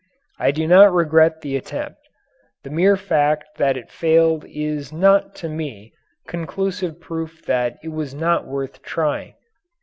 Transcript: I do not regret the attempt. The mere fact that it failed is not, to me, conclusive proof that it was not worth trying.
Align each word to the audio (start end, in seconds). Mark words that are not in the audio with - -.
I 0.39 0.49
do 0.49 0.65
not 0.65 0.91
regret 0.91 1.41
the 1.41 1.55
attempt. 1.55 1.99
The 2.63 2.71
mere 2.71 2.97
fact 2.97 3.59
that 3.59 3.77
it 3.77 3.91
failed 3.91 4.45
is 4.49 4.91
not, 4.91 5.35
to 5.35 5.47
me, 5.47 5.93
conclusive 6.27 6.99
proof 6.99 7.45
that 7.45 7.77
it 7.83 7.89
was 7.89 8.15
not 8.15 8.47
worth 8.47 8.81
trying. 8.81 9.35